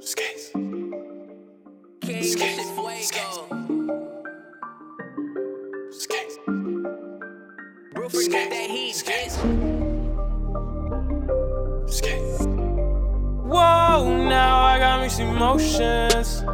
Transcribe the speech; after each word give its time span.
Skates. 0.00 0.52
King, 0.52 2.22
Skates. 2.22 2.38
shit 2.38 2.66
fuego. 3.10 3.90
Skates. 5.90 6.38
Rupert 7.94 8.30
got 8.30 8.50
that 8.50 8.70
heat, 8.70 8.94
Skates. 8.94 9.34
Skates. 11.92 12.44
Whoa, 13.44 14.28
now 14.28 14.60
I 14.60 14.78
got 14.78 15.00
mixed 15.00 15.18
emotions. 15.18 16.44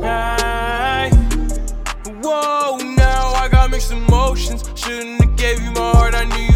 Hey. 0.00 1.10
Whoa, 2.22 2.76
now 2.76 3.32
I 3.34 3.48
got 3.50 3.70
mixed 3.70 3.90
emotions. 3.90 4.62
Shouldn't 4.76 5.20
have 5.22 5.36
gave 5.36 5.60
you 5.60 5.72
my 5.72 5.90
heart, 5.90 6.14
I 6.14 6.24
knew 6.24 6.51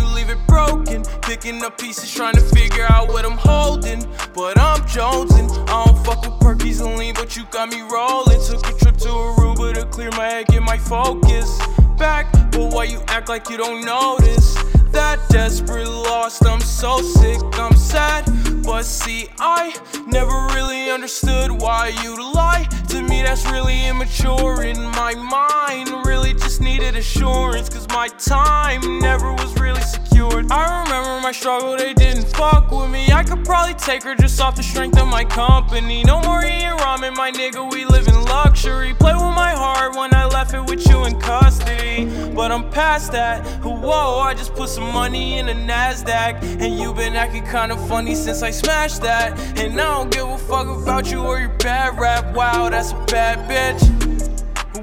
Picking 1.47 1.63
up 1.63 1.79
pieces, 1.79 2.13
trying 2.13 2.35
to 2.35 2.41
figure 2.41 2.85
out 2.91 3.07
what 3.07 3.25
I'm 3.25 3.39
holding. 3.39 4.05
But 4.35 4.59
I'm 4.59 4.81
jonesing. 4.81 5.49
I 5.69 5.85
don't 5.85 6.05
fuck 6.05 6.23
with 6.23 6.41
perkies 6.41 6.85
and 6.85 6.99
lean, 6.99 7.15
but 7.15 7.37
you 7.37 7.45
got 7.53 7.69
me 7.69 7.83
rolling. 7.83 8.41
Took 8.45 8.67
a 8.67 8.73
trip 8.77 8.97
to 8.97 9.09
Aruba 9.11 9.75
to 9.75 9.87
clear 9.87 10.11
my 10.11 10.25
head, 10.25 10.49
get 10.49 10.65
my 10.65 10.77
focus 10.77 11.57
back. 11.97 12.33
But 12.51 12.75
why 12.75 12.85
you 12.85 13.01
act 13.07 13.29
like 13.29 13.49
you 13.49 13.59
don't 13.59 13.85
notice? 13.85 14.55
That 14.91 15.21
desperate 15.29 15.87
lost, 15.87 16.45
I'm 16.45 16.61
so 16.61 17.01
sick, 17.01 17.39
I'm 17.53 17.77
sad. 17.77 18.25
But 18.65 18.85
see, 18.85 19.29
I 19.39 19.73
never 20.05 20.49
really 20.53 20.91
understood 20.91 21.53
why 21.53 21.95
you 22.03 22.17
lie. 22.35 22.67
To 22.89 23.03
me, 23.03 23.23
that's 23.23 23.47
really 23.47 23.87
immature 23.87 24.65
in 24.65 24.83
my 24.83 25.15
mind. 25.15 26.05
Really 26.05 26.35
just 26.35 26.61
needed 26.61 26.97
assurance, 26.97 27.69
cause 27.69 27.87
my 27.91 28.09
time 28.09 28.99
never 28.99 29.33
was 29.33 29.55
really 29.61 29.83
secured. 30.27 30.51
I 30.51 30.83
remember 30.83 31.21
my 31.21 31.33
struggle, 31.33 31.77
they 31.77 31.95
didn't 31.95 32.25
fuck 32.25 32.71
with 32.71 32.91
me. 32.91 33.11
I 33.13 33.23
could 33.23 33.45
probably 33.45 33.75
take 33.75 34.03
her 34.03 34.15
just 34.15 34.41
off 34.41 34.57
the 34.57 34.63
strength 34.63 34.99
of 34.99 35.09
my 35.09 35.25
company. 35.25 36.05
No 36.05 36.21
more 36.21 36.45
eating 36.45 36.77
ramen, 36.79 37.17
my 37.17 37.31
nigga, 37.31 37.71
we 37.71 37.85
live 37.85 38.07
in 38.09 38.25
luxury. 38.25 38.95
Play 38.95 39.15
with 39.15 39.23
my 39.23 39.53
heart 39.53 39.97
when 39.97 40.15
I 40.15 40.27
left 40.27 40.55
it 40.55 40.65
with 40.65 40.87
you 40.89 41.05
in 41.05 41.19
custody. 41.21 42.07
But 42.35 42.53
I'm 42.53 42.71
past 42.71 43.13
that. 43.13 43.45
Whoa, 43.65 44.19
I 44.19 44.35
just 44.35 44.55
put 44.55 44.69
some 44.69 44.93
money 44.93 45.39
in 45.39 45.47
the 45.47 45.53
NASDAQ. 45.53 46.61
And 46.61 46.79
you 46.79 46.93
been 46.95 47.17
acting 47.17 47.45
kinda 47.47 47.77
funny 47.89 48.15
since 48.15 48.43
I 48.43 48.51
smashed 48.51 49.03
that. 49.03 49.39
And 49.59 49.81
I 49.81 49.85
don't 49.85 50.11
give 50.11 50.29
a 50.29 50.39
fuck 50.39 50.67
about 50.67 51.11
you 51.11 51.21
or 51.23 51.41
your 51.41 51.57
bad 51.59 51.99
rap. 51.99 52.35
Wow, 52.35 52.69
that's 52.69 52.93
a 52.93 53.05
bad 53.07 53.39
bitch. 53.49 53.83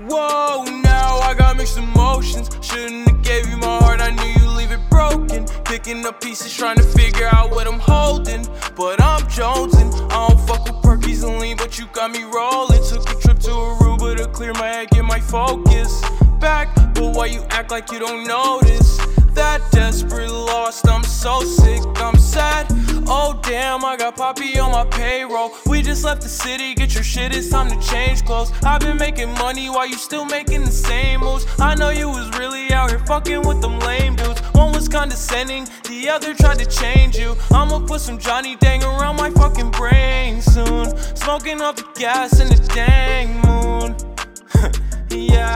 Whoa, 0.09 0.63
now 0.63 1.19
I 1.19 1.33
got 1.33 1.57
mixed 1.57 1.77
emotions. 1.77 2.49
Shouldn't 2.61 3.07
have 3.07 3.21
gave 3.21 3.47
you 3.47 3.57
my 3.57 3.77
heart, 3.79 4.01
I 4.01 4.11
knew 4.11 4.41
you. 4.41 4.42
Picking 5.73 6.05
up 6.05 6.21
pieces, 6.21 6.55
trying 6.55 6.77
to 6.77 6.83
figure 6.83 7.27
out 7.31 7.49
what 7.49 7.65
I'm 7.65 7.79
holding. 7.79 8.45
But 8.75 9.01
I'm 9.01 9.21
jonesing. 9.21 9.91
I 10.11 10.27
don't 10.27 10.39
fuck 10.47 10.65
with 10.65 10.75
perkies 10.83 11.27
and 11.27 11.39
lean, 11.39 11.57
but 11.57 11.79
you 11.79 11.87
got 11.87 12.11
me 12.11 12.25
rolling. 12.25 12.79
Took 12.83 13.09
a 13.09 13.19
trip 13.19 13.39
to 13.39 13.49
Aruba 13.49 14.17
to 14.17 14.27
clear 14.27 14.53
my 14.53 14.67
head, 14.67 14.91
get 14.91 15.03
my 15.03 15.19
focus 15.19 15.99
back. 16.39 16.69
But 16.93 17.15
why 17.15 17.25
you 17.25 17.41
act 17.49 17.71
like 17.71 17.91
you 17.91 17.97
don't 17.97 18.27
notice? 18.27 18.97
That 19.33 19.61
desperate 19.71 20.29
lost, 20.29 20.87
I'm 20.87 21.03
so 21.03 21.41
sick, 21.41 21.81
I'm 21.95 22.19
sad. 22.19 22.67
Oh 23.07 23.39
damn, 23.41 23.83
I 23.83 23.97
got 23.97 24.15
Papi 24.15 24.63
on 24.63 24.73
my 24.73 24.85
payroll. 24.85 25.53
We 25.65 25.81
just 25.81 26.03
left 26.03 26.21
the 26.21 26.29
city, 26.29 26.75
get 26.75 26.93
your 26.93 27.03
shit, 27.03 27.35
it's 27.35 27.49
time 27.49 27.67
to 27.71 27.87
change 27.89 28.23
clothes. 28.25 28.51
I've 28.61 28.81
been 28.81 28.97
making 28.97 29.33
money 29.39 29.71
while 29.71 29.87
you 29.87 29.95
still 29.95 30.25
making 30.25 30.65
the 30.65 30.71
same 30.71 31.21
moves. 31.21 31.47
I 31.57 31.73
know 31.73 31.89
you 31.89 32.09
was 32.09 32.29
really 32.37 32.71
out 32.71 32.91
here 32.91 32.99
fucking 32.99 33.47
with 33.47 33.59
them 33.59 33.79
lame 33.79 34.15
dudes. 34.15 34.42
One 34.53 34.71
was 34.71 34.87
condescending, 34.87 35.67
the 35.89 36.09
other 36.09 36.33
tried 36.33 36.59
to 36.59 36.65
change 36.65 37.17
you. 37.17 37.35
I'ma 37.51 37.79
put 37.85 38.01
some 38.01 38.17
Johnny 38.17 38.55
Dang 38.57 38.83
around 38.83 39.17
my 39.17 39.29
fucking 39.31 39.71
brain 39.71 40.41
soon. 40.41 40.95
Smoking 41.15 41.61
off 41.61 41.75
the 41.75 41.85
gas 41.95 42.39
in 42.39 42.47
the 42.49 42.61
dang 42.73 43.41
moon. 43.41 43.95
yeah. 45.09 45.52